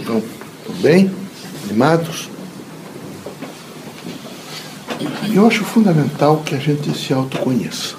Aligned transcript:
vão 0.00 0.22
bem, 0.80 1.10
animados. 1.64 2.28
Eu 5.32 5.46
acho 5.46 5.64
fundamental 5.64 6.42
que 6.44 6.54
a 6.54 6.58
gente 6.58 6.96
se 6.96 7.12
autoconheça. 7.12 7.96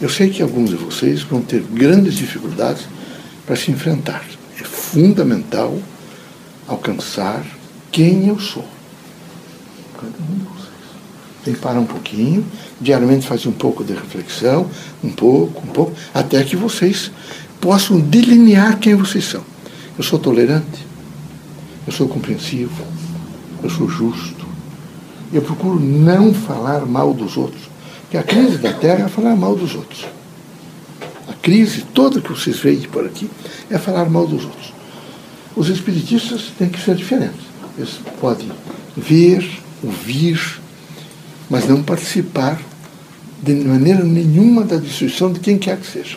Eu 0.00 0.08
sei 0.08 0.28
que 0.28 0.42
alguns 0.42 0.70
de 0.70 0.76
vocês 0.76 1.22
vão 1.22 1.40
ter 1.40 1.62
grandes 1.62 2.14
dificuldades 2.14 2.86
para 3.46 3.56
se 3.56 3.70
enfrentar. 3.70 4.24
É 4.60 4.64
fundamental 4.64 5.78
alcançar 6.66 7.44
quem 7.90 8.28
eu 8.28 8.38
sou. 8.38 8.66
Cada 9.94 10.08
um 10.08 10.38
de 10.38 10.44
vocês. 10.44 10.66
Tem 11.44 11.54
que 11.54 11.60
parar 11.60 11.80
um 11.80 11.86
pouquinho, 11.86 12.44
diariamente 12.80 13.26
fazer 13.26 13.48
um 13.48 13.52
pouco 13.52 13.84
de 13.84 13.94
reflexão, 13.94 14.68
um 15.02 15.10
pouco, 15.10 15.62
um 15.66 15.72
pouco, 15.72 15.92
até 16.12 16.42
que 16.42 16.56
vocês 16.56 17.10
possam 17.60 17.98
delinear 17.98 18.78
quem 18.78 18.94
vocês 18.94 19.24
são. 19.24 19.42
Eu 19.96 20.04
sou 20.04 20.18
tolerante, 20.18 20.86
eu 21.86 21.92
sou 21.92 22.08
compreensivo, 22.08 22.84
eu 23.62 23.70
sou 23.70 23.88
justo. 23.88 24.46
Eu 25.32 25.42
procuro 25.42 25.78
não 25.80 26.32
falar 26.32 26.84
mal 26.86 27.12
dos 27.12 27.36
outros. 27.36 27.62
Porque 28.02 28.16
a 28.16 28.22
crise 28.22 28.58
da 28.58 28.72
Terra 28.72 29.06
é 29.06 29.08
falar 29.08 29.36
mal 29.36 29.56
dos 29.56 29.74
outros. 29.74 30.06
A 31.28 31.32
crise 31.34 31.82
toda 31.92 32.20
que 32.20 32.30
vocês 32.30 32.58
veem 32.58 32.82
por 32.82 33.04
aqui 33.04 33.28
é 33.70 33.78
falar 33.78 34.08
mal 34.08 34.26
dos 34.26 34.44
outros. 34.44 34.72
Os 35.56 35.68
espiritistas 35.68 36.52
têm 36.58 36.68
que 36.68 36.80
ser 36.80 36.94
diferentes. 36.94 37.46
Eles 37.76 37.98
podem 38.20 38.50
ver, 38.96 39.48
ouvir, 39.82 40.60
mas 41.50 41.68
não 41.68 41.82
participar 41.82 42.60
de 43.42 43.54
maneira 43.54 44.02
nenhuma 44.04 44.64
da 44.64 44.76
destruição 44.76 45.32
de 45.32 45.40
quem 45.40 45.58
quer 45.58 45.78
que 45.78 45.86
seja. 45.86 46.16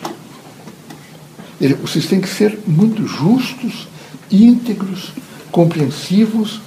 Vocês 1.82 2.06
têm 2.06 2.20
que 2.20 2.28
ser 2.28 2.58
muito 2.66 3.06
justos, 3.06 3.88
íntegros, 4.30 5.12
compreensivos 5.50 6.60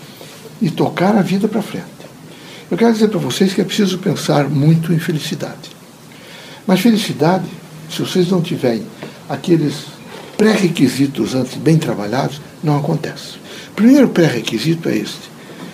e 0.61 0.69
tocar 0.69 1.15
a 1.15 1.21
vida 1.21 1.47
para 1.47 1.61
frente. 1.61 1.85
Eu 2.69 2.77
quero 2.77 2.93
dizer 2.93 3.09
para 3.09 3.19
vocês 3.19 3.53
que 3.53 3.61
é 3.61 3.63
preciso 3.63 3.99
pensar 3.99 4.49
muito 4.49 4.93
em 4.93 4.99
felicidade. 4.99 5.71
Mas 6.65 6.79
felicidade, 6.79 7.45
se 7.89 7.99
vocês 7.99 8.29
não 8.29 8.41
tiverem 8.41 8.83
aqueles 9.29 9.85
pré-requisitos 10.37 11.35
antes 11.35 11.55
bem 11.55 11.77
trabalhados, 11.77 12.41
não 12.63 12.77
acontece. 12.77 13.37
O 13.69 13.75
primeiro 13.75 14.09
pré-requisito 14.09 14.89
é 14.89 14.97
este. 14.97 15.29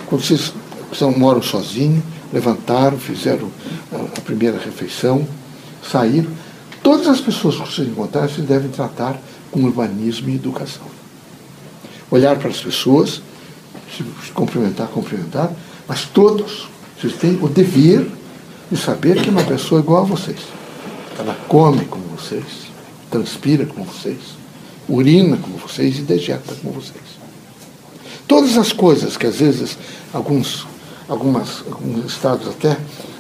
Quando 0.08 0.24
vocês 0.24 0.54
são, 0.94 1.12
moram 1.18 1.42
sozinhos, 1.42 2.04
levantaram, 2.34 2.98
fizeram 2.98 3.50
a 3.94 4.22
primeira 4.22 4.58
refeição, 4.58 5.28
saíram, 5.90 6.30
todas 6.84 7.08
as 7.08 7.22
pessoas 7.22 7.56
que 7.56 7.62
vocês 7.62 7.88
encontrarem, 7.88 8.30
vocês 8.30 8.48
devem 8.48 8.70
tratar 8.70 9.20
com 9.52 9.64
urbanismo 9.64 10.30
e 10.30 10.36
educação. 10.36 10.88
Olhar 12.12 12.38
para 12.38 12.50
as 12.50 12.58
pessoas, 12.58 13.22
se 13.96 14.32
cumprimentar, 14.34 14.88
cumprimentar, 14.88 15.52
mas 15.88 16.06
todos, 16.06 16.70
vocês 16.98 17.14
têm 17.14 17.40
o 17.42 17.48
dever 17.48 18.10
de 18.72 18.78
saber 18.78 19.22
que 19.22 19.30
é 19.30 19.32
uma 19.32 19.44
pessoa 19.44 19.82
igual 19.82 20.04
a 20.04 20.06
vocês. 20.06 20.40
Ela 21.18 21.36
come 21.48 21.86
como 21.86 22.04
vocês, 22.16 22.44
transpira 23.10 23.66
como 23.66 23.86
vocês, 23.86 24.20
urina 24.88 25.38
como 25.38 25.58
vocês 25.58 25.98
e 25.98 26.02
dejeta 26.02 26.56
como 26.62 26.74
vocês. 26.74 27.20
Todas 28.28 28.58
as 28.58 28.72
coisas 28.72 29.18
que 29.18 29.26
às 29.26 29.38
vezes 29.38 29.78
alguns, 30.14 30.68
algumas, 31.08 31.64
alguns 31.72 32.06
estados 32.06 32.48
até 32.48 32.78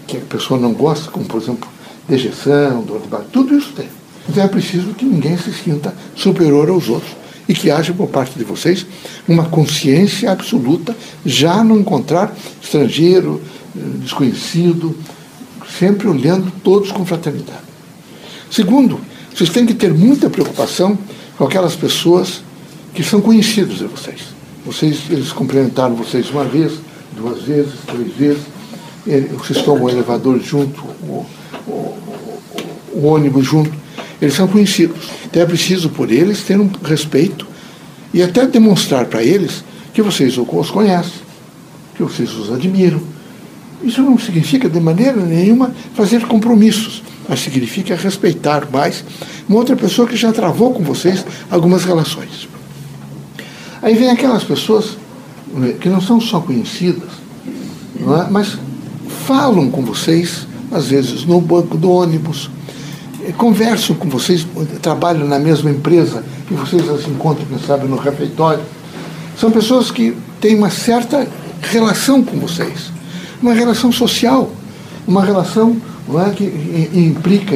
que 0.08 0.18
a 0.18 0.22
pessoa 0.22 0.60
não 0.60 0.74
gosta, 0.74 1.12
como 1.12 1.26
por 1.26 1.42
exemplo 1.42 1.70
dejeção, 2.08 2.84
dor 2.84 3.02
de 3.02 3.08
barriga, 3.08 3.30
tudo 3.32 3.58
isso 3.58 3.74
tem. 3.74 3.90
Então 4.28 4.44
é 4.44 4.48
preciso 4.48 4.94
que 4.94 5.06
ninguém 5.06 5.38
se 5.38 5.52
sinta 5.54 5.94
superior 6.16 6.70
aos 6.70 6.90
outros 6.90 7.19
e 7.50 7.54
que 7.56 7.72
haja 7.72 7.92
por 7.92 8.08
parte 8.08 8.38
de 8.38 8.46
vocês 8.46 8.86
uma 9.28 9.46
consciência 9.46 10.32
absoluta, 10.32 10.96
já 11.26 11.64
não 11.64 11.80
encontrar 11.80 12.38
estrangeiro, 12.62 13.42
eh, 13.76 13.80
desconhecido, 14.04 14.96
sempre 15.80 16.08
olhando 16.08 16.52
todos 16.64 16.92
com 16.92 17.04
fraternidade. 17.04 17.64
Segundo, 18.52 19.00
vocês 19.34 19.50
têm 19.50 19.66
que 19.66 19.74
ter 19.74 19.92
muita 19.92 20.30
preocupação 20.30 20.96
com 21.40 21.44
aquelas 21.44 21.76
pessoas 21.76 22.44
que 22.94 23.04
são 23.04 23.20
conhecidos 23.20 23.80
de 23.80 23.86
vocês. 23.86 24.22
Vocês, 24.64 25.00
eles 25.10 25.32
cumprimentaram 25.32 25.96
vocês 25.96 26.30
uma 26.30 26.44
vez, 26.44 26.74
duas 27.18 27.42
vezes, 27.42 27.74
três 27.88 28.14
vezes, 28.14 28.44
vocês 29.40 29.64
tomam 29.64 29.86
o 29.86 29.90
elevador 29.90 30.40
junto, 30.40 30.84
o, 31.02 31.26
o, 31.66 31.98
o 32.94 33.06
ônibus 33.06 33.46
junto, 33.46 33.72
eles 34.22 34.34
são 34.34 34.48
conhecidos. 34.48 35.10
Então 35.26 35.42
é 35.42 35.46
preciso 35.46 35.90
por 35.90 36.12
eles 36.12 36.42
ter 36.44 36.60
um 36.60 36.70
respeito 36.84 37.48
e 38.14 38.22
até 38.22 38.46
demonstrar 38.46 39.06
para 39.06 39.24
eles 39.24 39.64
que 39.94 40.02
vocês 40.02 40.38
os 40.38 40.72
conhecem, 40.72 41.22
que 41.96 42.04
vocês 42.04 42.34
os 42.34 42.52
admiram. 42.52 43.02
Isso 43.84 44.02
não 44.02 44.18
significa 44.18 44.70
de 44.70 44.80
maneira 44.80 45.22
nenhuma 45.22 45.74
fazer 45.94 46.26
compromissos, 46.26 47.02
mas 47.28 47.40
significa 47.40 47.96
respeitar 47.96 48.68
mais 48.72 49.04
uma 49.48 49.58
outra 49.58 49.76
pessoa 49.76 50.08
que 50.08 50.18
já 50.18 50.32
travou 50.32 50.74
com 50.74 50.84
vocês 50.84 51.26
algumas 51.50 51.86
relações. 51.86 52.48
Aí 53.82 53.96
vem 53.96 54.10
aquelas 54.10 54.44
pessoas 54.44 54.98
né, 55.54 55.76
que 55.80 55.88
não 55.88 56.02
são 56.02 56.20
só 56.20 56.42
conhecidas, 56.42 57.10
é? 57.98 58.30
mas 58.30 58.58
falam 59.26 59.70
com 59.72 59.82
vocês, 59.84 60.46
às 60.72 60.88
vezes 60.88 61.24
no 61.24 61.40
banco 61.40 61.78
do 61.78 61.90
ônibus, 61.90 62.50
conversam 63.34 63.96
com 63.96 64.10
vocês, 64.10 64.46
trabalham 64.82 65.28
na 65.28 65.40
mesma 65.40 65.70
empresa 65.70 66.24
e 66.50 66.54
vocês 66.54 66.88
as 66.90 67.08
encontram, 67.08 67.46
quem 67.46 67.60
sabe, 67.60 67.88
no 67.88 67.98
refeitório. 67.98 68.64
São 69.38 69.52
pessoas 69.52 69.92
que 69.92 70.16
têm 70.40 70.56
uma 70.56 70.70
certa 70.70 71.28
relação 71.62 72.24
com 72.24 72.38
vocês, 72.40 72.92
uma 73.42 73.54
relação 73.54 73.92
social, 73.92 74.52
uma 75.08 75.24
relação 75.24 75.78
é, 76.18 76.30
que 76.32 76.44
implica, 76.94 77.56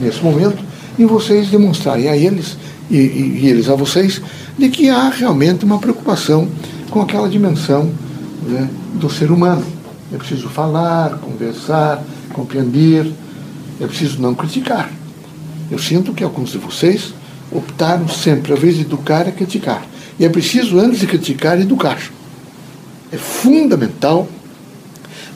nesse 0.00 0.22
momento, 0.22 0.62
em 0.98 1.06
vocês 1.06 1.48
demonstrarem 1.48 2.08
a 2.08 2.16
eles 2.16 2.56
e, 2.90 2.96
e, 2.96 3.40
e, 3.42 3.48
eles 3.48 3.68
a 3.68 3.74
vocês 3.74 4.20
de 4.56 4.68
que 4.68 4.88
há 4.88 5.08
realmente 5.08 5.64
uma 5.64 5.78
preocupação 5.78 6.48
com 6.90 7.00
aquela 7.00 7.28
dimensão 7.28 7.90
né, 8.46 8.68
do 8.94 9.10
ser 9.10 9.30
humano. 9.30 9.64
É 10.12 10.16
preciso 10.16 10.48
falar, 10.48 11.18
conversar, 11.18 12.02
compreender, 12.32 13.12
é 13.80 13.86
preciso 13.86 14.20
não 14.20 14.34
criticar. 14.34 14.90
Eu 15.70 15.78
sinto 15.78 16.12
que 16.12 16.24
alguns 16.24 16.50
de 16.50 16.58
vocês 16.58 17.12
optaram 17.50 18.08
sempre, 18.08 18.52
ao 18.52 18.58
invés 18.58 18.76
de 18.76 18.82
educar, 18.82 19.26
é 19.26 19.30
criticar. 19.30 19.86
E 20.18 20.24
é 20.24 20.28
preciso, 20.28 20.78
antes 20.78 21.00
de 21.00 21.06
criticar, 21.06 21.60
educar. 21.60 21.98
É 23.12 23.16
fundamental 23.16 24.28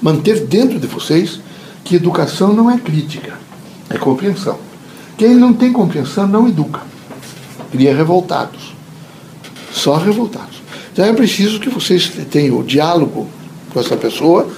manter 0.01 0.47
dentro 0.47 0.79
de 0.79 0.87
vocês 0.87 1.41
que 1.85 1.97
educação 1.97 2.53
não 2.53 2.71
é 2.71 2.79
crítica, 2.79 3.35
é 3.89 3.97
compreensão. 3.97 4.59
Quem 5.17 5.35
não 5.35 5.53
tem 5.53 5.73
compreensão 5.73 6.27
não 6.27 6.49
educa. 6.49 6.81
Cria 7.71 7.95
revoltados. 7.95 8.75
Só 9.73 9.97
revoltados. 9.97 10.61
Então 10.93 11.05
é 11.05 11.13
preciso 11.13 11.61
que 11.61 11.71
vocês 11.71 12.11
tenham 12.31 12.59
o 12.59 12.65
diálogo 12.65 13.29
com 13.73 13.81
essa 13.81 13.97
pessoa, 13.97 14.49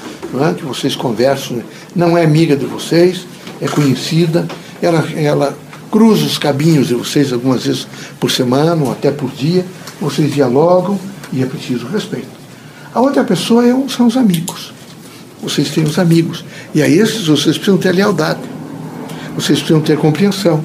é? 0.41 0.55
que 0.55 0.65
vocês 0.65 0.97
conversem. 0.97 1.63
Não 1.95 2.19
é 2.19 2.25
amiga 2.25 2.57
de 2.57 2.67
vocês, 2.67 3.27
é 3.61 3.69
conhecida, 3.69 4.49
ela, 4.85 5.05
ela 5.17 5.59
cruza 5.91 6.27
os 6.27 6.39
caminhos 6.39 6.89
de 6.89 6.95
vocês 6.95 7.33
algumas 7.33 7.65
vezes 7.65 7.87
por 8.19 8.31
semana 8.31 8.83
ou 8.83 8.91
até 8.91 9.11
por 9.11 9.31
dia, 9.31 9.65
vocês 10.01 10.33
dialogam 10.35 10.99
e 11.33 11.43
é 11.43 11.47
preciso 11.47 11.87
respeito. 11.87 12.29
A 12.93 13.01
outra 13.01 13.25
pessoa 13.25 13.67
é, 13.67 13.75
são 13.89 14.07
os 14.07 14.17
amigos. 14.17 14.73
Vocês 15.43 15.71
têm 15.71 15.85
os 15.85 15.99
amigos. 15.99 16.45
E 16.75 16.83
a 16.83 16.89
esses 16.89 17.27
vocês 17.27 17.57
precisam 17.57 17.79
ter 17.79 17.93
lealdade. 17.93 18.41
Vocês 19.35 19.59
precisam 19.59 19.81
ter 19.81 19.99
compreensão. 19.99 20.65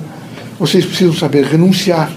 Vocês 0.59 0.85
precisam 0.85 1.13
saber 1.13 1.45
renunciar. 1.45 2.11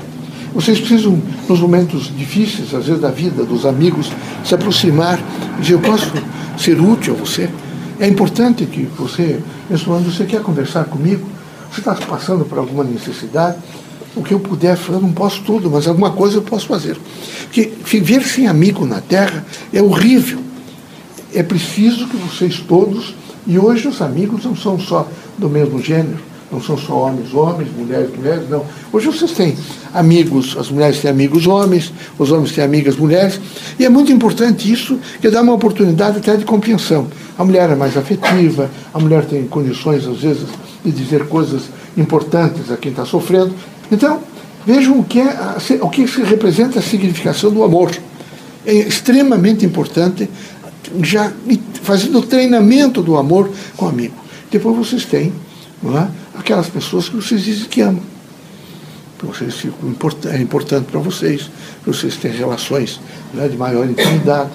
Vocês 0.54 0.78
precisam, 0.78 1.20
nos 1.48 1.60
momentos 1.60 2.10
difíceis, 2.16 2.74
às 2.74 2.86
vezes 2.86 3.00
da 3.00 3.10
vida, 3.10 3.42
dos 3.44 3.64
amigos, 3.64 4.12
se 4.44 4.54
aproximar 4.54 5.18
e 5.58 5.62
dizer: 5.62 5.74
Eu 5.74 5.80
posso 5.80 6.12
ser 6.58 6.78
útil 6.78 7.14
a 7.14 7.16
você? 7.16 7.48
É 7.98 8.06
importante 8.06 8.66
que 8.66 8.86
você, 8.98 9.40
nesse 9.70 9.88
momento, 9.88 10.10
você 10.10 10.24
quer 10.24 10.42
conversar 10.42 10.84
comigo? 10.84 11.26
Você 11.72 11.80
está 11.80 11.94
passando 11.94 12.44
por 12.44 12.58
alguma 12.58 12.84
necessidade? 12.84 13.56
O 14.14 14.22
que 14.22 14.34
eu 14.34 14.40
puder 14.40 14.78
eu 14.90 15.00
não 15.00 15.10
posso 15.10 15.40
tudo, 15.42 15.70
mas 15.70 15.88
alguma 15.88 16.10
coisa 16.10 16.36
eu 16.36 16.42
posso 16.42 16.66
fazer. 16.66 16.98
Porque 17.44 17.72
viver 17.82 18.22
sem 18.24 18.46
amigo 18.46 18.84
na 18.84 19.00
Terra 19.00 19.42
é 19.72 19.80
horrível. 19.80 20.38
É 21.34 21.42
preciso 21.42 22.06
que 22.08 22.16
vocês 22.18 22.60
todos, 22.60 23.14
e 23.46 23.58
hoje 23.58 23.88
os 23.88 24.02
amigos 24.02 24.44
não 24.44 24.54
são 24.54 24.78
só 24.78 25.08
do 25.38 25.48
mesmo 25.48 25.80
gênero, 25.80 26.18
não 26.50 26.60
são 26.60 26.76
só 26.76 27.06
homens, 27.06 27.32
homens, 27.32 27.70
mulheres, 27.74 28.14
mulheres, 28.14 28.50
não. 28.50 28.66
Hoje 28.92 29.06
vocês 29.06 29.32
têm 29.32 29.56
amigos, 29.94 30.54
as 30.58 30.68
mulheres 30.68 31.00
têm 31.00 31.10
amigos 31.10 31.46
homens, 31.46 31.90
os 32.18 32.30
homens 32.30 32.52
têm 32.52 32.62
amigas 32.62 32.96
mulheres, 32.96 33.40
e 33.78 33.86
é 33.86 33.88
muito 33.88 34.12
importante 34.12 34.70
isso, 34.70 34.98
que 35.22 35.30
dá 35.30 35.40
uma 35.40 35.54
oportunidade 35.54 36.18
até 36.18 36.36
de 36.36 36.44
compreensão. 36.44 37.08
A 37.38 37.44
mulher 37.44 37.70
é 37.70 37.74
mais 37.74 37.96
afetiva, 37.96 38.70
a 38.92 38.98
mulher 38.98 39.24
tem 39.24 39.46
condições, 39.46 40.06
às 40.06 40.18
vezes, 40.18 40.44
de 40.84 40.90
dizer 40.90 41.26
coisas 41.28 41.62
importantes 41.96 42.70
a 42.70 42.76
quem 42.76 42.90
está 42.90 43.04
sofrendo. 43.04 43.54
Então, 43.90 44.20
vejam 44.66 44.98
o 44.98 45.04
que, 45.04 45.20
é, 45.20 45.36
o 45.80 45.88
que 45.88 46.06
se 46.06 46.22
representa 46.22 46.78
a 46.78 46.82
significação 46.82 47.50
do 47.50 47.62
amor. 47.62 47.90
É 48.64 48.74
extremamente 48.74 49.66
importante, 49.66 50.28
já 51.02 51.32
fazendo 51.82 52.18
o 52.18 52.22
treinamento 52.22 53.02
do 53.02 53.16
amor 53.16 53.50
com 53.76 53.86
o 53.86 53.88
amigo. 53.88 54.14
Depois 54.50 54.76
vocês 54.76 55.04
têm 55.04 55.32
é? 55.84 56.08
aquelas 56.38 56.68
pessoas 56.68 57.08
que 57.08 57.16
vocês 57.16 57.42
dizem 57.42 57.64
que 57.64 57.80
amam. 57.80 58.02
Vocês 59.22 59.54
ficam, 59.54 59.94
é 60.32 60.42
importante 60.42 60.86
para 60.90 60.98
vocês, 60.98 61.48
vocês 61.86 62.16
têm 62.16 62.32
relações 62.32 63.00
né, 63.32 63.46
de 63.46 63.56
maior 63.56 63.88
intimidade, 63.88 64.50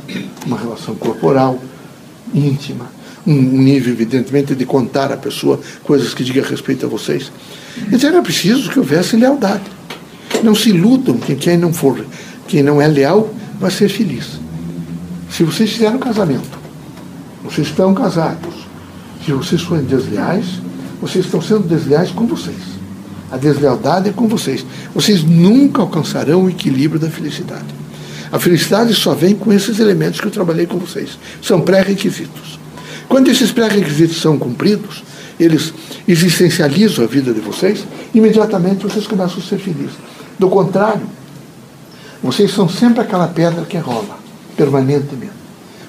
uma 0.45 0.57
relação 0.57 0.94
corporal, 0.95 1.57
íntima, 2.33 2.91
um 3.25 3.34
nível, 3.34 3.94
evidentemente, 3.94 4.56
de 4.56 4.66
contar 4.66 5.12
à 5.12 5.18
pessoa 5.18 5.60
coisas 5.84 6.14
que 6.14 6.24
digam 6.24 6.44
respeito 6.44 6.86
a 6.86 6.90
vocês. 6.90 7.31
Então 7.92 8.10
era 8.10 8.22
preciso 8.22 8.69
que 8.69 8.80
houvesse 8.80 9.16
lealdade. 9.16 9.64
Não 10.44 10.54
se 10.54 10.69
iludam 10.69 11.18
que 11.18 11.36
quem 11.36 11.58
não 11.58 11.74
for, 11.74 12.06
quem 12.48 12.62
não 12.62 12.81
é 12.81 12.88
leal, 12.88 13.34
vai 13.60 13.72
ser 13.72 13.90
feliz. 13.90 14.40
Se 15.30 15.44
vocês 15.44 15.72
fizeram 15.72 15.96
um 15.96 16.00
casamento, 16.00 16.58
vocês 17.44 17.68
estão 17.68 17.94
casados, 17.94 18.54
se 19.25 19.31
vocês 19.31 19.62
forem 19.62 19.84
desleais, 19.84 20.46
vocês 21.02 21.25
estão 21.25 21.42
sendo 21.42 21.68
desleais 21.68 22.12
com 22.12 22.25
vocês. 22.25 22.78
A 23.31 23.38
deslealdade 23.38 24.10
é 24.10 24.14
com 24.14 24.28
vocês. 24.28 24.66
Vocês 24.94 25.24
nunca 25.24 25.81
alcançarão 25.81 26.46
o 26.46 26.50
equilíbrio 26.50 27.00
da 27.00 27.10
felicidade. 27.10 27.66
A 28.31 28.40
felicidade 28.40 28.94
só 28.94 29.14
vem 29.14 29.36
com 29.36 29.52
esses 29.52 29.80
elementos 29.80 30.19
que 30.19 30.28
eu 30.28 30.31
trabalhei 30.31 30.66
com 30.66 30.78
vocês. 30.78 31.18
São 31.42 31.62
pré-requisitos. 31.62 32.60
Quando 33.07 33.30
esses 33.30 33.51
pré-requisitos 33.51 34.19
são 34.21 34.38
cumpridos, 34.38 35.04
eles 35.39 35.74
existencializam 36.07 37.06
a 37.06 37.07
vida 37.07 37.33
de 37.33 37.39
vocês, 37.39 37.86
imediatamente 38.13 38.83
vocês 38.83 39.07
começam 39.07 39.38
a 39.38 39.42
ser 39.42 39.59
felizes. 39.59 39.95
Do 40.38 40.50
contrário, 40.50 41.07
vocês 42.21 42.51
são 42.51 42.68
sempre 42.68 43.01
aquela 43.01 43.27
pedra 43.27 43.63
que 43.65 43.77
rola, 43.77 44.18
permanentemente. 44.56 45.33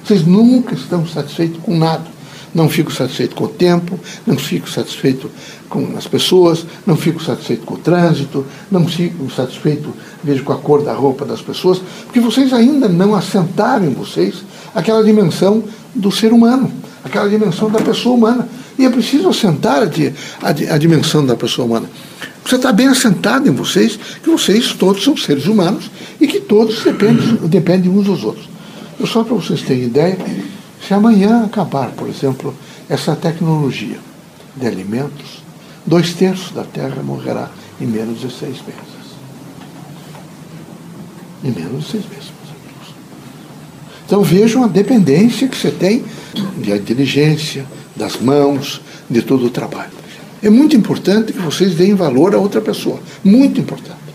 Vocês 0.04 0.24
nunca 0.24 0.74
estão 0.74 1.06
satisfeitos 1.06 1.60
com 1.62 1.76
nada. 1.76 2.18
Não 2.54 2.68
fico 2.68 2.90
satisfeito 2.90 3.34
com 3.34 3.44
o 3.44 3.48
tempo, 3.48 4.00
não 4.26 4.36
fico 4.36 4.70
satisfeito 4.70 5.30
com 5.68 5.94
as 5.98 6.06
pessoas, 6.06 6.64
não 6.86 6.96
fico 6.96 7.22
satisfeito 7.22 7.66
com 7.66 7.74
o 7.74 7.78
trânsito, 7.78 8.46
não 8.70 8.88
fico 8.88 9.30
satisfeito, 9.30 9.92
vejo, 10.24 10.44
com 10.44 10.52
a 10.52 10.56
cor 10.56 10.82
da 10.82 10.94
roupa 10.94 11.26
das 11.26 11.42
pessoas, 11.42 11.78
porque 12.04 12.20
vocês 12.20 12.54
ainda 12.54 12.88
não 12.88 13.14
assentaram 13.14 13.84
em 13.84 13.92
vocês 13.92 14.36
aquela 14.74 15.04
dimensão 15.04 15.62
do 15.94 16.10
ser 16.10 16.32
humano, 16.32 16.72
aquela 17.08 17.28
dimensão 17.28 17.70
da 17.70 17.80
pessoa 17.80 18.14
humana. 18.14 18.48
E 18.78 18.84
é 18.84 18.90
preciso 18.90 19.28
assentar 19.28 19.82
a, 19.82 20.46
a, 20.46 20.74
a 20.74 20.78
dimensão 20.78 21.26
da 21.26 21.34
pessoa 21.34 21.66
humana. 21.66 21.90
Você 22.44 22.56
está 22.56 22.72
bem 22.72 22.86
assentado 22.88 23.48
em 23.48 23.52
vocês, 23.52 23.98
que 24.22 24.30
vocês 24.30 24.72
todos 24.72 25.02
são 25.02 25.16
seres 25.16 25.46
humanos 25.46 25.90
e 26.20 26.26
que 26.26 26.40
todos 26.40 26.82
dependem, 26.82 27.36
dependem 27.48 27.90
uns 27.90 28.06
dos 28.06 28.24
outros. 28.24 28.48
Eu 28.98 29.06
só 29.06 29.22
para 29.22 29.34
vocês 29.34 29.62
terem 29.62 29.84
ideia, 29.84 30.16
se 30.86 30.94
amanhã 30.94 31.44
acabar, 31.44 31.90
por 31.90 32.08
exemplo, 32.08 32.54
essa 32.88 33.14
tecnologia 33.14 33.98
de 34.56 34.66
alimentos, 34.66 35.42
dois 35.84 36.14
terços 36.14 36.52
da 36.52 36.64
Terra 36.64 37.02
morrerá 37.02 37.50
em 37.80 37.86
menos 37.86 38.20
de 38.20 38.30
seis 38.30 38.56
meses. 38.62 38.98
Em 41.44 41.50
menos 41.50 41.84
de 41.84 41.90
seis 41.90 42.04
meses. 42.08 42.37
Então 44.08 44.22
vejam 44.22 44.64
a 44.64 44.66
dependência 44.66 45.46
que 45.46 45.56
você 45.56 45.70
tem 45.70 46.02
da 46.66 46.76
inteligência, 46.76 47.64
das 47.94 48.16
mãos, 48.16 48.80
de 49.08 49.20
todo 49.20 49.46
o 49.46 49.50
trabalho. 49.50 49.92
É 50.42 50.48
muito 50.48 50.74
importante 50.74 51.32
que 51.32 51.38
vocês 51.38 51.74
deem 51.74 51.94
valor 51.94 52.34
a 52.34 52.38
outra 52.38 52.60
pessoa. 52.60 52.98
Muito 53.22 53.60
importante 53.60 54.08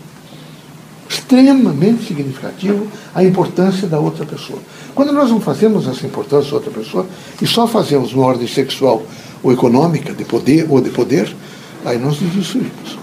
extremamente 1.24 2.06
significativo 2.06 2.86
a 3.14 3.24
importância 3.24 3.88
da 3.88 3.98
outra 3.98 4.26
pessoa. 4.26 4.58
Quando 4.94 5.12
nós 5.12 5.30
não 5.30 5.40
fazemos 5.40 5.86
essa 5.88 6.06
importância 6.06 6.50
da 6.50 6.56
outra 6.56 6.70
pessoa 6.70 7.06
e 7.40 7.46
só 7.46 7.66
fazemos 7.66 8.12
uma 8.12 8.26
ordem 8.26 8.46
sexual 8.46 9.02
ou 9.42 9.52
econômica, 9.52 10.12
de 10.12 10.24
poder 10.24 10.66
ou 10.68 10.80
de 10.80 10.90
poder, 10.90 11.34
aí 11.84 11.98
nós 11.98 12.20
nos 12.20 12.32
destruímos. 12.32 12.98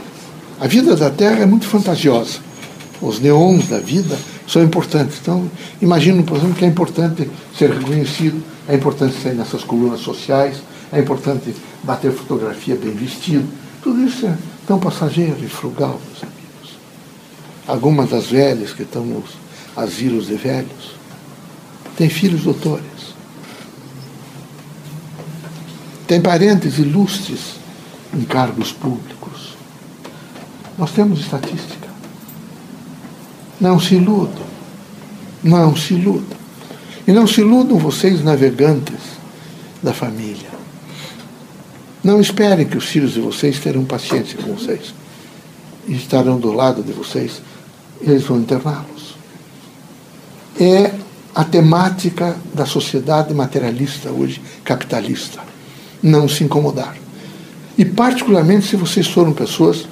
A 0.59 0.67
vida 0.67 0.95
da 0.95 1.09
Terra 1.09 1.43
é 1.43 1.45
muito 1.45 1.65
fantasiosa. 1.65 2.39
Os 3.01 3.19
neons 3.19 3.67
da 3.67 3.79
vida 3.79 4.17
são 4.51 4.63
importantes. 4.63 5.17
Então, 5.21 5.49
imagino, 5.81 6.23
por 6.23 6.37
exemplo, 6.37 6.55
que 6.55 6.65
é 6.65 6.67
importante 6.67 7.29
ser 7.57 7.71
reconhecido, 7.71 8.43
é 8.67 8.75
importante 8.75 9.15
sair 9.21 9.35
nessas 9.35 9.63
colunas 9.63 9.99
sociais, 10.01 10.57
é 10.91 10.99
importante 10.99 11.55
bater 11.83 12.11
fotografia 12.11 12.75
bem 12.75 12.91
vestido. 12.91 13.47
Tudo 13.81 14.03
isso 14.03 14.25
é 14.25 14.37
tão 14.67 14.79
passageiro 14.79 15.37
e 15.41 15.47
frugal, 15.47 15.99
meus 16.07 16.23
amigos 16.23 16.41
algumas 17.71 18.09
das 18.09 18.27
velhas 18.27 18.73
que 18.73 18.83
estão 18.83 19.05
nos 19.05 19.31
asilos 19.75 20.27
de 20.27 20.35
velhos, 20.35 20.95
têm 21.95 22.09
filhos 22.09 22.43
doutores. 22.43 22.85
Tem 26.07 26.21
parentes 26.21 26.77
ilustres 26.77 27.55
em 28.13 28.23
cargos 28.23 28.73
públicos. 28.73 29.55
Nós 30.77 30.91
temos 30.91 31.21
estatística. 31.21 31.80
Não 33.61 33.79
se 33.79 33.95
iludam. 33.95 34.43
Não 35.43 35.75
se 35.75 35.93
iludam. 35.93 36.37
E 37.07 37.11
não 37.11 37.27
se 37.27 37.41
iludam 37.41 37.77
vocês, 37.77 38.23
navegantes 38.23 38.99
da 39.81 39.93
família. 39.93 40.49
Não 42.03 42.19
esperem 42.19 42.65
que 42.65 42.77
os 42.77 42.85
filhos 42.85 43.13
de 43.13 43.21
vocês 43.21 43.59
terão 43.59 43.85
paciência 43.85 44.37
com 44.41 44.55
vocês 44.55 44.93
e 45.87 45.93
estarão 45.93 46.39
do 46.39 46.51
lado 46.51 46.81
de 46.81 46.91
vocês 46.91 47.41
eles 48.01 48.23
vão 48.23 48.39
interná-los. 48.39 49.15
É 50.59 50.91
a 51.33 51.43
temática 51.43 52.35
da 52.53 52.65
sociedade 52.65 53.33
materialista 53.33 54.09
hoje, 54.09 54.41
capitalista. 54.63 55.39
Não 56.01 56.27
se 56.27 56.43
incomodar. 56.43 56.97
E, 57.77 57.85
particularmente, 57.85 58.67
se 58.67 58.75
vocês 58.75 59.07
foram 59.07 59.31
pessoas 59.31 59.87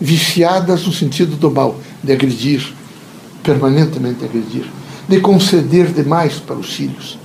viciadas 0.00 0.84
no 0.84 0.92
sentido 0.92 1.36
do 1.36 1.50
mal, 1.50 1.78
de 2.02 2.12
agredir, 2.12 2.74
permanentemente 3.44 4.24
agredir, 4.24 4.64
de 5.06 5.20
conceder 5.20 5.92
demais 5.92 6.34
para 6.34 6.56
os 6.56 6.72
filhos. 6.72 7.18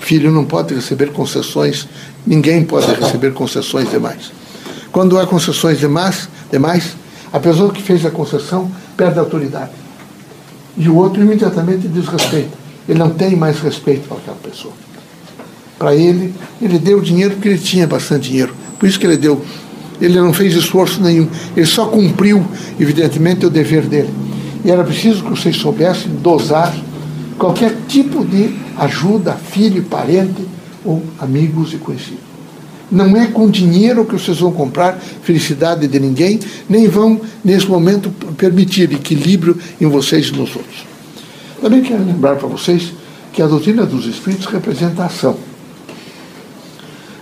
Filho 0.00 0.32
não 0.32 0.44
pode 0.44 0.74
receber 0.74 1.12
concessões, 1.12 1.86
ninguém 2.26 2.64
pode 2.64 2.92
receber 2.94 3.32
concessões 3.32 3.90
demais. 3.90 4.32
Quando 4.90 5.18
há 5.18 5.26
concessões 5.26 5.78
demais, 5.78 6.28
demais 6.50 6.96
a 7.32 7.38
pessoa 7.38 7.70
que 7.70 7.82
fez 7.82 8.04
a 8.04 8.10
concessão 8.10 8.70
perde 8.96 9.18
a 9.18 9.22
autoridade. 9.22 9.70
E 10.76 10.88
o 10.88 10.96
outro 10.96 11.22
imediatamente 11.22 11.86
desrespeita. 11.86 12.58
Ele 12.88 12.98
não 12.98 13.10
tem 13.10 13.36
mais 13.36 13.60
respeito 13.60 14.08
para 14.08 14.16
aquela 14.16 14.36
pessoa. 14.36 14.72
Para 15.78 15.94
ele, 15.94 16.34
ele 16.60 16.78
deu 16.78 17.00
dinheiro 17.00 17.34
porque 17.34 17.48
ele 17.48 17.58
tinha 17.58 17.86
bastante 17.86 18.30
dinheiro. 18.30 18.54
Por 18.78 18.88
isso 18.88 18.98
que 18.98 19.06
ele 19.06 19.16
deu. 19.16 19.44
Ele 20.00 20.18
não 20.18 20.32
fez 20.32 20.54
esforço 20.54 21.00
nenhum. 21.02 21.28
Ele 21.54 21.66
só 21.66 21.86
cumpriu, 21.86 22.44
evidentemente, 22.78 23.44
o 23.46 23.50
dever 23.50 23.82
dele. 23.86 24.10
E 24.64 24.70
era 24.70 24.84
preciso 24.84 25.22
que 25.22 25.30
vocês 25.30 25.56
soubessem 25.56 26.12
dosar 26.16 26.74
qualquer 27.38 27.74
tipo 27.88 28.24
de 28.24 28.54
ajuda, 28.76 29.34
filho, 29.34 29.82
parente 29.84 30.46
ou 30.84 31.02
amigos 31.18 31.72
e 31.72 31.76
conhecidos. 31.76 32.30
Não 32.90 33.16
é 33.16 33.28
com 33.28 33.48
dinheiro 33.48 34.04
que 34.04 34.12
vocês 34.12 34.38
vão 34.38 34.52
comprar 34.52 34.98
felicidade 34.98 35.86
de 35.86 36.00
ninguém, 36.00 36.40
nem 36.68 36.88
vão, 36.88 37.20
nesse 37.44 37.66
momento, 37.66 38.10
permitir 38.36 38.92
equilíbrio 38.92 39.56
em 39.80 39.86
vocês 39.86 40.26
e 40.26 40.32
nos 40.32 40.54
outros. 40.56 40.84
Também 41.62 41.82
quero 41.82 42.04
lembrar 42.04 42.36
para 42.36 42.48
vocês 42.48 42.92
que 43.32 43.40
a 43.40 43.46
doutrina 43.46 43.86
dos 43.86 44.06
Espíritos 44.06 44.46
representa 44.46 45.02
a 45.02 45.06
ação. 45.06 45.36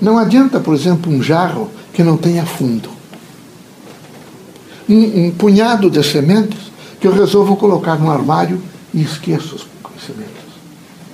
Não 0.00 0.16
adianta, 0.16 0.59
por 0.59 0.75
exemplo, 0.75 1.12
um 1.12 1.23
jarro 1.23 1.71
que 1.92 2.02
não 2.02 2.16
tenha 2.16 2.47
fundo. 2.47 2.88
Um, 4.88 5.26
um 5.26 5.30
punhado 5.33 5.90
de 5.90 6.02
sementes 6.02 6.68
que 7.00 7.07
eu 7.07 7.12
resolvo 7.12 7.57
colocar 7.57 7.97
no 7.97 8.11
armário 8.11 8.62
e 8.93 9.02
esqueço 9.02 9.67
as 9.85 10.05
sementes. 10.05 10.35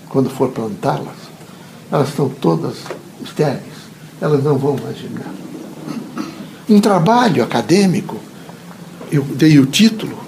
Quando 0.09 0.31
for 0.31 0.51
plantá-las, 0.51 1.17
elas 1.91 2.09
estão 2.09 2.29
todas 2.29 2.77
estéreis 3.23 3.75
elas 4.21 4.43
não 4.43 4.57
vão 4.57 4.77
mais 4.83 4.97
germinar. 4.97 5.33
Um 6.69 6.81
trabalho 6.81 7.43
acadêmico, 7.43 8.19
eu 9.13 9.23
dei 9.23 9.59
o 9.59 9.67
título 9.67 10.19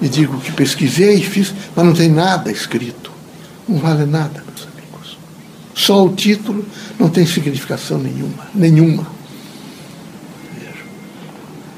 e 0.00 0.08
digo 0.08 0.40
que 0.40 0.52
pesquisei 0.52 1.16
e 1.16 1.22
fiz, 1.22 1.52
mas 1.76 1.84
não 1.84 1.92
tem 1.92 2.08
nada 2.08 2.50
escrito. 2.50 3.10
Não 3.68 3.78
vale 3.78 4.06
nada, 4.06 4.42
meus 4.46 4.66
amigos. 4.72 5.18
Só 5.74 6.06
o 6.06 6.14
título 6.14 6.64
não 6.98 7.10
tem 7.10 7.26
significação 7.26 7.98
nenhuma. 7.98 8.48
Nenhuma. 8.54 9.06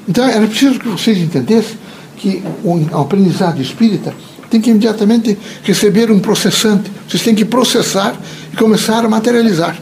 Então 0.07 0.25
era 0.25 0.47
preciso 0.47 0.79
que 0.79 0.87
vocês 0.87 1.17
entendessem 1.17 1.77
que 2.23 2.41
o 2.63 2.97
aprendizado 2.97 3.61
espírita 3.61 4.15
tem 4.49 4.61
que 4.61 4.69
imediatamente 4.69 5.37
receber 5.61 6.09
um 6.09 6.19
processante. 6.19 6.89
Vocês 7.05 7.21
têm 7.21 7.35
que 7.35 7.43
processar 7.43 8.15
e 8.53 8.55
começar 8.55 9.03
a 9.03 9.09
materializar 9.09 9.77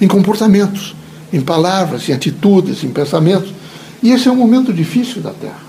em 0.00 0.08
comportamentos, 0.08 0.96
em 1.30 1.42
palavras, 1.42 2.08
em 2.08 2.14
atitudes, 2.14 2.82
em 2.84 2.88
pensamentos. 2.88 3.52
E 4.02 4.12
esse 4.12 4.28
é 4.28 4.32
um 4.32 4.36
momento 4.36 4.72
difícil 4.72 5.20
da 5.20 5.30
Terra. 5.30 5.60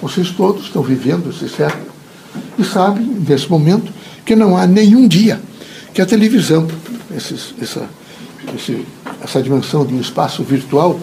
Vocês 0.00 0.30
todos 0.30 0.66
estão 0.66 0.80
vivendo 0.80 1.30
esse 1.30 1.48
século 1.48 1.90
e 2.56 2.62
sabem, 2.62 3.04
nesse 3.28 3.50
momento, 3.50 3.92
que 4.24 4.36
não 4.36 4.56
há 4.56 4.64
nenhum 4.64 5.08
dia 5.08 5.40
que 5.92 6.00
a 6.00 6.06
televisão, 6.06 6.68
esses, 7.16 7.52
essa, 7.60 7.88
esse, 8.54 8.86
essa 9.20 9.42
dimensão 9.42 9.84
de 9.84 9.92
um 9.92 10.00
espaço 10.00 10.44
virtual, 10.44 11.00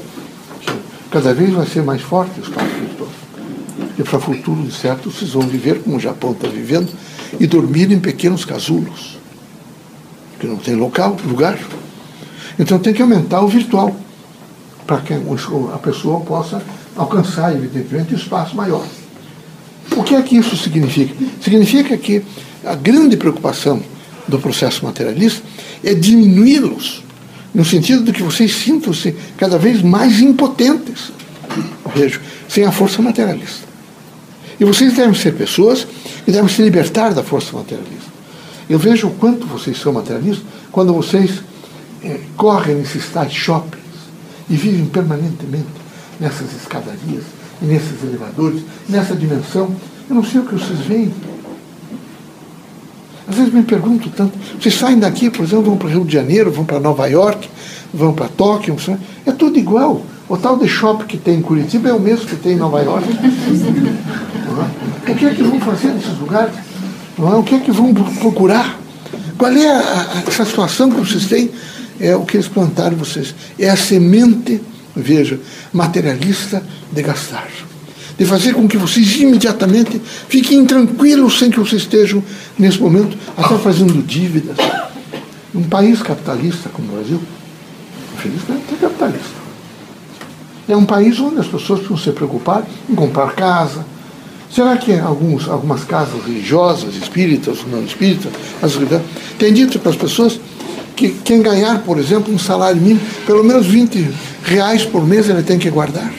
cada 1.11 1.33
vez 1.33 1.51
vai 1.51 1.67
ser 1.67 1.83
mais 1.83 2.01
forte 2.01 2.39
o 2.39 2.43
espaço 2.43 2.69
virtual. 2.79 3.09
E 3.99 4.03
para 4.03 4.17
futuro, 4.17 4.71
certo, 4.71 5.11
vocês 5.11 5.31
vão 5.31 5.41
viver 5.41 5.81
como 5.81 5.97
o 5.97 5.99
Japão 5.99 6.31
está 6.31 6.47
vivendo 6.47 6.89
e 7.37 7.45
dormir 7.45 7.91
em 7.91 7.99
pequenos 7.99 8.45
casulos, 8.45 9.19
que 10.39 10.47
não 10.47 10.55
tem 10.55 10.73
local, 10.73 11.17
lugar. 11.25 11.59
Então 12.57 12.79
tem 12.79 12.93
que 12.93 13.01
aumentar 13.01 13.41
o 13.41 13.49
virtual, 13.49 13.93
para 14.87 15.01
que 15.01 15.13
a 15.13 15.77
pessoa 15.79 16.21
possa 16.21 16.63
alcançar, 16.95 17.53
evidentemente, 17.53 18.15
espaço 18.15 18.55
maior. 18.55 18.87
O 19.97 20.03
que 20.03 20.15
é 20.15 20.21
que 20.21 20.37
isso 20.37 20.55
significa? 20.55 21.13
Significa 21.41 21.97
que 21.97 22.23
a 22.63 22.75
grande 22.75 23.17
preocupação 23.17 23.83
do 24.29 24.39
processo 24.39 24.85
materialista 24.85 25.43
é 25.83 25.93
diminuí-los, 25.93 27.03
no 27.53 27.65
sentido 27.65 28.03
de 28.03 28.13
que 28.13 28.23
vocês 28.23 28.55
sintam-se 28.55 29.13
cada 29.35 29.57
vez 29.57 29.81
mais 29.81 30.21
impotentes, 30.21 31.11
vejo, 31.93 32.21
sem 32.47 32.63
a 32.63 32.71
força 32.71 33.01
materialista. 33.01 33.67
E 34.59 34.65
vocês 34.65 34.93
devem 34.93 35.13
ser 35.13 35.33
pessoas 35.35 35.87
que 36.25 36.31
devem 36.31 36.49
se 36.49 36.61
libertar 36.61 37.13
da 37.13 37.23
força 37.23 37.55
materialista. 37.55 38.09
Eu 38.69 38.77
vejo 38.77 39.07
o 39.07 39.11
quanto 39.11 39.47
vocês 39.47 39.79
são 39.79 39.93
materialistas 39.93 40.45
quando 40.71 40.93
vocês 40.93 41.41
é, 42.03 42.19
correm 42.35 42.75
nesses 42.75 43.07
tais 43.09 43.31
shoppings 43.31 43.79
e 44.49 44.55
vivem 44.55 44.85
permanentemente 44.85 45.67
nessas 46.19 46.53
escadarias, 46.53 47.23
e 47.61 47.65
nesses 47.65 48.03
elevadores, 48.03 48.61
nessa 48.87 49.15
dimensão. 49.15 49.73
Eu 50.09 50.15
não 50.15 50.23
sei 50.23 50.41
o 50.41 50.45
que 50.45 50.55
vocês 50.55 50.79
veem. 50.79 51.13
Às 53.27 53.35
vezes 53.35 53.53
me 53.53 53.63
pergunto 53.63 54.09
tanto. 54.09 54.37
Vocês 54.59 54.75
saem 54.75 54.97
daqui, 54.97 55.29
por 55.29 55.45
exemplo, 55.45 55.65
vão 55.65 55.77
para 55.77 55.87
o 55.87 55.91
Rio 55.91 56.03
de 56.03 56.13
Janeiro, 56.13 56.51
vão 56.51 56.65
para 56.65 56.79
Nova 56.79 57.05
York, 57.07 57.47
vão 57.93 58.13
para 58.13 58.27
Tóquio, 58.27 58.75
é 59.25 59.31
tudo 59.31 59.57
igual. 59.59 60.01
O 60.27 60.37
tal 60.37 60.57
de 60.57 60.67
shopping 60.67 61.05
que 61.05 61.17
tem 61.17 61.39
em 61.39 61.41
Curitiba 61.41 61.89
é 61.89 61.93
o 61.93 61.99
mesmo 61.99 62.25
que 62.25 62.35
tem 62.35 62.53
em 62.53 62.57
Nova 62.57 62.81
York. 62.81 63.07
O 64.65 65.15
que 65.15 65.25
é 65.25 65.33
que 65.33 65.43
vão 65.43 65.59
fazer 65.59 65.87
nesses 65.89 66.17
lugares? 66.17 66.53
O 67.17 67.43
que 67.43 67.55
é 67.55 67.59
que 67.59 67.71
vão 67.71 67.93
procurar? 67.93 68.79
Qual 69.37 69.51
é 69.51 69.67
a, 69.67 69.79
a, 69.79 70.23
essa 70.27 70.45
situação 70.45 70.89
que 70.89 70.99
vocês 70.99 71.25
têm? 71.27 71.49
É 71.99 72.15
o 72.15 72.25
que 72.25 72.37
eles 72.37 72.47
plantaram 72.47 72.95
vocês. 72.95 73.35
É 73.57 73.69
a 73.69 73.75
semente, 73.75 74.61
veja, 74.95 75.39
materialista 75.73 76.63
de 76.91 77.01
gastar 77.01 77.47
de 78.19 78.25
fazer 78.25 78.53
com 78.53 78.67
que 78.67 78.77
vocês 78.77 79.15
imediatamente 79.15 79.99
fiquem 80.27 80.65
tranquilos 80.65 81.39
sem 81.39 81.49
que 81.49 81.57
vocês 81.57 81.83
estejam, 81.83 82.21
nesse 82.57 82.77
momento, 82.77 83.17
até 83.37 83.57
fazendo 83.57 84.05
dívidas. 84.05 84.57
Um 85.55 85.63
país 85.63 86.01
capitalista 86.01 86.67
como 86.67 86.89
o 86.89 86.95
Brasil, 86.97 87.21
infelizmente, 88.15 88.63
é 88.73 88.75
capitalista. 88.75 89.39
É 90.67 90.75
um 90.75 90.85
país 90.85 91.17
onde 91.17 91.39
as 91.39 91.47
pessoas 91.47 91.79
precisam 91.79 91.97
se 91.97 92.11
preocupar 92.11 92.67
em 92.89 92.93
comprar 92.93 93.31
casa. 93.31 93.85
Será 94.51 94.77
que 94.77 94.93
alguns, 94.93 95.47
algumas 95.47 95.83
casas 95.83 96.23
religiosas, 96.25 96.95
espíritas 96.95 97.59
não 97.71 97.83
espíritas, 97.83 98.31
as, 98.61 98.73
têm 99.37 99.53
dito 99.53 99.77
para 99.79 99.91
as 99.91 99.97
pessoas 99.97 100.39
que 100.95 101.09
quem 101.09 101.41
ganhar, 101.41 101.79
por 101.83 101.97
exemplo, 101.97 102.33
um 102.33 102.39
salário 102.39 102.81
mínimo, 102.81 103.01
pelo 103.25 103.43
menos 103.43 103.67
20 103.67 104.09
reais 104.43 104.83
por 104.83 105.05
mês 105.05 105.29
ele 105.29 105.43
tem 105.43 105.59
que 105.59 105.69
guardar? 105.69 106.11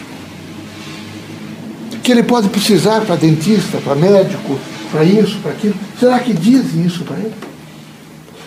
que 2.11 2.13
ele 2.13 2.23
pode 2.23 2.49
precisar 2.49 3.03
para 3.03 3.15
dentista, 3.15 3.79
para 3.79 3.95
médico, 3.95 4.59
para 4.91 5.05
isso, 5.05 5.39
para 5.39 5.53
aquilo. 5.53 5.75
Será 5.99 6.19
que 6.19 6.33
dizem 6.33 6.85
isso 6.85 7.05
para 7.05 7.17
ele? 7.17 7.35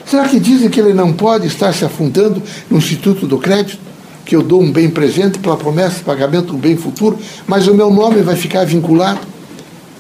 Será 0.06 0.28
que 0.28 0.38
dizem 0.38 0.70
que 0.70 0.80
ele 0.82 0.94
não 0.94 1.14
pode 1.14 1.48
estar 1.48 1.74
se 1.74 1.86
afundando 1.86 2.44
no 2.70 2.78
Instituto 2.78 3.26
do 3.26 3.38
Crédito? 3.38 3.80
Que 4.26 4.36
eu 4.36 4.44
dou 4.44 4.62
um 4.62 4.70
bem 4.70 4.90
presente 4.90 5.40
pela 5.40 5.56
promessa 5.56 6.00
de 6.00 6.04
pagamento 6.04 6.48
do 6.48 6.58
bem 6.58 6.76
futuro, 6.76 7.18
mas 7.48 7.68
o 7.68 7.74
meu 7.74 7.90
nome 7.90 8.22
vai 8.22 8.36
ficar 8.36 8.66
vinculado? 8.66 9.22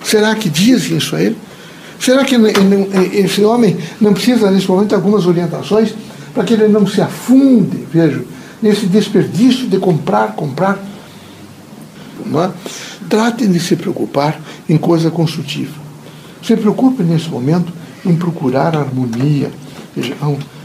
Será 0.03 0.35
que 0.35 0.49
dizem 0.49 0.97
isso 0.97 1.15
a 1.15 1.21
ele? 1.21 1.37
Será 1.99 2.25
que 2.25 2.35
esse 3.13 3.43
homem 3.43 3.77
não 4.01 4.13
precisa, 4.13 4.51
nesse 4.51 4.67
momento, 4.67 4.89
de 4.89 4.95
algumas 4.95 5.25
orientações 5.25 5.93
para 6.33 6.43
que 6.43 6.53
ele 6.53 6.67
não 6.67 6.85
se 6.85 7.01
afunde, 7.01 7.85
vejo, 7.91 8.25
nesse 8.61 8.85
desperdício 8.87 9.67
de 9.67 9.77
comprar, 9.77 10.33
comprar? 10.35 10.77
Não 12.25 12.43
é? 12.43 12.51
Tratem 13.09 13.49
de 13.49 13.59
se 13.59 13.75
preocupar 13.75 14.39
em 14.67 14.77
coisa 14.77 15.09
construtiva. 15.09 15.81
Se 16.41 16.57
preocupe 16.57 17.03
nesse 17.03 17.29
momento 17.29 17.71
em 18.05 18.15
procurar 18.15 18.75
harmonia. 18.75 19.49
Veja, 19.95 20.15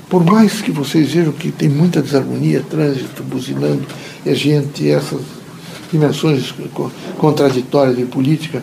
por 0.09 0.25
mais 0.25 0.61
que 0.61 0.73
vocês 0.73 1.13
vejam 1.13 1.33
que 1.33 1.53
tem 1.53 1.69
muita 1.69 2.03
desarmonia, 2.03 2.65
trânsito, 2.69 3.23
buzinando, 3.23 3.87
gente, 4.27 4.89
essas 4.89 5.21
dimensões 5.93 6.53
contraditórias 7.17 7.97
de 7.97 8.05
política, 8.07 8.63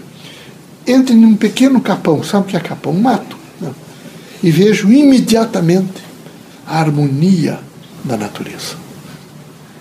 entre 0.87 1.15
num 1.15 1.35
pequeno 1.35 1.81
capão, 1.81 2.23
sabe 2.23 2.45
o 2.45 2.47
que 2.47 2.57
é 2.57 2.59
capão? 2.59 2.93
Um 2.93 3.01
mato. 3.01 3.37
Né? 3.59 3.71
E 4.43 4.51
vejo 4.51 4.91
imediatamente 4.91 6.03
a 6.65 6.79
harmonia 6.79 7.59
da 8.03 8.17
natureza. 8.17 8.75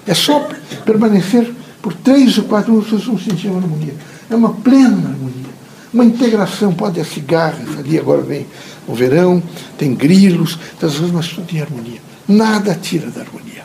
É 0.07 0.15
só 0.15 0.49
permanecer 0.85 1.53
por 1.81 1.93
três 1.95 2.39
ou 2.39 2.45
quatro 2.45 2.73
anos, 2.73 2.89
vocês 2.89 3.05
vão 3.05 3.19
sentir 3.19 3.49
uma 3.49 3.61
harmonia. 3.61 3.95
É 4.31 4.35
uma 4.35 4.55
plena 4.55 5.11
harmonia. 5.11 5.45
Uma 5.93 6.05
integração, 6.05 6.75
pode 6.75 6.95
ter 6.97 7.05
cigarras 7.05 7.79
ali, 7.79 7.99
agora 7.99 8.23
vem 8.23 8.47
o 8.87 8.95
verão, 8.95 9.43
tem 9.79 9.95
grilos, 9.95 10.59
das 10.81 10.95
coisas, 10.95 11.11
mas 11.11 11.29
tudo 11.29 11.51
em 11.55 11.61
harmonia. 11.61 12.01
Nada 12.27 12.75
tira 12.75 13.11
da 13.11 13.21
harmonia. 13.21 13.65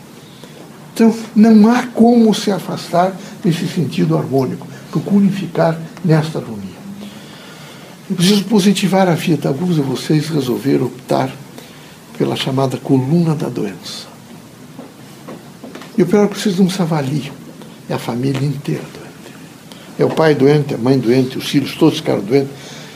Então, 0.94 1.16
não 1.36 1.72
há 1.72 1.88
como 1.88 2.34
se 2.34 2.52
afastar 2.52 3.14
desse 3.44 3.68
sentido 3.68 4.18
harmônico. 4.18 4.68
Procurem 4.92 5.30
ficar 5.30 5.80
nesta 6.04 6.40
harmonia. 6.40 6.69
Eu 8.10 8.16
preciso 8.16 8.44
positivar 8.46 9.08
a 9.08 9.16
vida. 9.16 9.50
Alguns 9.50 9.76
de 9.76 9.82
vocês 9.82 10.30
resolveram 10.30 10.88
optar 10.88 11.30
pela 12.18 12.36
chamada 12.36 12.78
coluna 12.78 13.36
da 13.36 13.48
doença. 13.48 14.08
E 15.98 16.02
o 16.02 16.06
pior 16.06 16.26
é 16.26 16.28
que 16.28 16.40
vocês 16.40 16.58
não 16.58 16.70
se 16.70 16.82
avaliam 16.82 17.40
é 17.90 17.94
a 17.96 18.00
família 18.00 18.46
inteira 18.46 18.84
doente. 18.94 19.10
É 19.98 20.06
o 20.06 20.10
pai 20.10 20.36
doente, 20.36 20.76
a 20.76 20.78
mãe 20.78 20.98
doente, 20.98 21.38
os 21.38 21.50
filhos 21.50 21.76
todos 21.76 21.98
ficaram 21.98 22.22
doentes. 22.22 22.52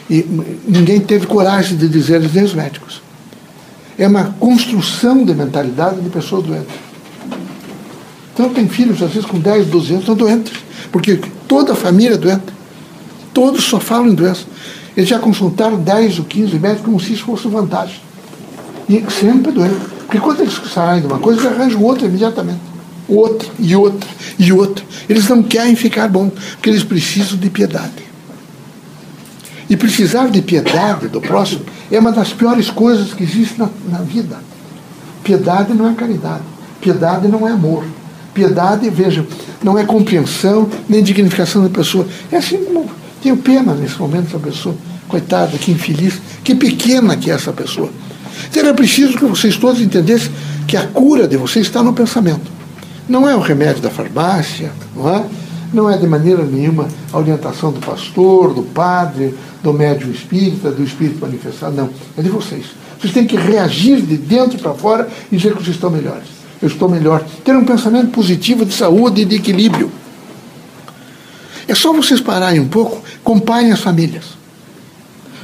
E 0.09 0.23
ninguém 0.67 0.99
teve 0.99 1.25
coragem 1.25 1.75
de 1.75 1.89
dizer 1.89 2.15
eles 2.15 2.33
nem 2.33 2.43
os 2.43 2.53
médicos. 2.53 3.01
É 3.97 4.07
uma 4.07 4.35
construção 4.39 5.25
de 5.25 5.33
mentalidade 5.33 5.99
de 5.99 6.09
pessoas 6.09 6.45
doentes. 6.45 6.75
Então 8.33 8.49
tem 8.49 8.67
filhos, 8.67 9.01
às 9.01 9.11
vezes, 9.11 9.25
com 9.27 9.39
10, 9.39 9.67
12 9.67 9.89
anos, 9.89 10.01
estão 10.01 10.15
doentes. 10.15 10.53
Porque 10.91 11.19
toda 11.47 11.73
a 11.73 11.75
família 11.75 12.15
é 12.15 12.17
doente. 12.17 12.53
Todos 13.33 13.63
só 13.63 13.79
falam 13.79 14.09
em 14.09 14.15
doença. 14.15 14.45
Eles 14.95 15.09
já 15.09 15.19
consultaram 15.19 15.77
10 15.77 16.19
ou 16.19 16.25
15 16.25 16.59
médicos 16.59 16.85
como 16.85 16.99
se 16.99 17.13
isso 17.13 17.23
fosse 17.23 17.47
vantagem. 17.47 17.99
E 18.87 19.03
sempre 19.11 19.51
doente. 19.51 19.75
Porque 20.05 20.19
quando 20.19 20.41
eles 20.41 20.53
saem 20.71 21.01
de 21.01 21.07
uma 21.07 21.19
coisa, 21.19 21.41
eles 21.41 21.51
arranjam 21.51 21.81
outra 21.81 22.07
imediatamente 22.07 22.73
outro 23.07 23.51
e 23.59 23.75
outro 23.75 24.09
e 24.39 24.51
outro. 24.51 24.85
Eles 25.07 25.27
não 25.27 25.43
querem 25.43 25.75
ficar 25.75 26.07
bons, 26.07 26.31
porque 26.53 26.69
eles 26.69 26.83
precisam 26.83 27.37
de 27.37 27.49
piedade. 27.49 28.03
E 29.69 29.77
precisar 29.77 30.27
de 30.27 30.41
piedade 30.41 31.07
do 31.07 31.21
próximo 31.21 31.61
é 31.91 31.99
uma 31.99 32.11
das 32.11 32.33
piores 32.33 32.69
coisas 32.69 33.13
que 33.13 33.23
existe 33.23 33.57
na, 33.57 33.69
na 33.89 33.99
vida. 33.99 34.37
Piedade 35.23 35.73
não 35.73 35.89
é 35.89 35.93
caridade. 35.93 36.43
Piedade 36.81 37.27
não 37.27 37.47
é 37.47 37.51
amor. 37.51 37.85
Piedade, 38.33 38.89
veja, 38.89 39.25
não 39.63 39.77
é 39.77 39.85
compreensão 39.85 40.69
nem 40.89 41.01
dignificação 41.01 41.63
da 41.63 41.69
pessoa. 41.69 42.07
É 42.31 42.37
assim 42.37 42.57
como 42.65 42.89
tenho 43.23 43.37
pena 43.37 43.73
nesse 43.73 43.97
momento 43.97 44.33
da 44.33 44.39
pessoa. 44.39 44.75
Coitada, 45.07 45.57
que 45.57 45.71
infeliz, 45.71 46.21
que 46.43 46.53
pequena 46.53 47.15
que 47.15 47.31
é 47.31 47.33
essa 47.33 47.53
pessoa. 47.53 47.89
Então 48.49 48.63
era 48.63 48.73
preciso 48.73 49.17
que 49.17 49.25
vocês 49.25 49.55
todos 49.57 49.81
entendessem 49.81 50.31
que 50.67 50.75
a 50.75 50.85
cura 50.87 51.27
de 51.27 51.37
vocês 51.37 51.65
está 51.65 51.81
no 51.81 51.93
pensamento. 51.93 52.51
Não 53.07 53.27
é 53.27 53.35
o 53.35 53.39
remédio 53.39 53.81
da 53.81 53.89
farmácia, 53.89 54.71
não 54.95 55.09
é? 55.09 55.25
Não 55.73 55.89
é 55.89 55.97
de 55.97 56.05
maneira 56.05 56.43
nenhuma 56.43 56.87
a 57.11 57.17
orientação 57.17 57.71
do 57.71 57.79
pastor, 57.79 58.53
do 58.53 58.63
padre, 58.63 59.33
do 59.63 59.73
médium 59.73 60.11
espírita, 60.11 60.71
do 60.71 60.83
espírito 60.83 61.19
manifestado, 61.19 61.75
não. 61.75 61.89
É 62.17 62.21
de 62.21 62.29
vocês. 62.29 62.65
Vocês 62.99 63.13
têm 63.13 63.25
que 63.25 63.35
reagir 63.35 64.01
de 64.01 64.17
dentro 64.17 64.59
para 64.59 64.73
fora 64.73 65.07
e 65.31 65.37
dizer 65.37 65.53
que 65.55 65.63
vocês 65.63 65.75
estão 65.75 65.89
melhores. 65.89 66.27
Eu 66.61 66.67
estou 66.67 66.87
melhor. 66.87 67.23
Ter 67.43 67.55
um 67.55 67.65
pensamento 67.65 68.11
positivo 68.11 68.65
de 68.65 68.73
saúde 68.73 69.21
e 69.21 69.25
de 69.25 69.35
equilíbrio. 69.35 69.91
É 71.73 71.75
só 71.75 71.91
vocês 71.91 72.21
pararem 72.21 72.59
um 72.59 72.67
pouco, 72.67 73.01
comparem 73.23 73.71
as 73.71 73.79
famílias. 73.79 74.25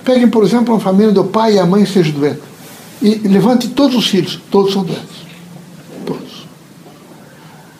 Peguem, 0.05 0.29
por 0.29 0.43
exemplo, 0.43 0.75
uma 0.75 0.79
família 0.79 1.11
do 1.11 1.23
pai 1.23 1.55
e 1.55 1.59
a 1.59 1.65
mãe 1.65 1.87
sejam 1.87 2.19
doentes. 2.19 2.43
E 3.01 3.15
levante 3.27 3.67
todos 3.69 3.97
os 3.97 4.05
filhos, 4.05 4.39
todos 4.51 4.71
são 4.71 4.83
doentes. 4.83 5.09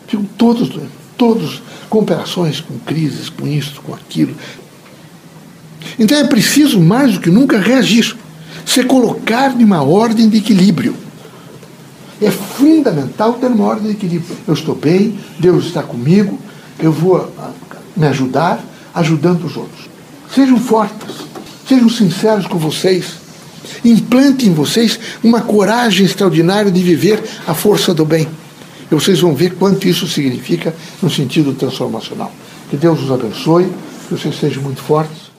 Ficam 0.08 0.24
todos 0.36 0.68
doentes, 0.68 0.90
todos 1.16 1.62
com 1.88 2.00
operações, 2.00 2.60
com 2.60 2.76
crises, 2.80 3.28
com 3.28 3.46
isso, 3.46 3.80
com 3.82 3.94
aquilo. 3.94 4.34
Então 5.96 6.18
é 6.18 6.24
preciso 6.24 6.80
mais 6.80 7.12
do 7.12 7.20
que 7.20 7.30
nunca 7.30 7.56
reagir. 7.56 8.16
se 8.66 8.82
colocar 8.82 9.54
numa 9.54 9.80
ordem 9.84 10.28
de 10.28 10.38
equilíbrio. 10.38 10.96
É 12.20 12.32
fundamental 12.32 13.34
ter 13.34 13.46
uma 13.46 13.66
ordem 13.66 13.92
de 13.92 13.92
equilíbrio. 13.92 14.36
Eu 14.44 14.54
estou 14.54 14.74
bem, 14.74 15.16
Deus 15.38 15.66
está 15.66 15.84
comigo, 15.84 16.36
eu 16.80 16.90
vou 16.90 17.32
me 18.00 18.06
ajudar, 18.06 18.64
ajudando 18.94 19.44
os 19.44 19.56
outros. 19.56 19.88
Sejam 20.34 20.58
fortes, 20.58 21.14
sejam 21.68 21.88
sinceros 21.88 22.46
com 22.46 22.58
vocês. 22.58 23.20
Implante 23.84 24.48
em 24.48 24.54
vocês 24.54 24.98
uma 25.22 25.40
coragem 25.40 26.04
extraordinária 26.06 26.70
de 26.70 26.82
viver 26.82 27.22
a 27.46 27.54
força 27.54 27.94
do 27.94 28.04
bem. 28.04 28.26
E 28.90 28.94
vocês 28.94 29.20
vão 29.20 29.34
ver 29.34 29.54
quanto 29.54 29.86
isso 29.86 30.08
significa 30.08 30.74
no 31.00 31.10
sentido 31.10 31.52
transformacional. 31.52 32.32
Que 32.68 32.76
Deus 32.76 33.00
os 33.00 33.12
abençoe, 33.12 33.70
que 34.08 34.14
vocês 34.14 34.38
sejam 34.38 34.62
muito 34.62 34.82
fortes 34.82 35.29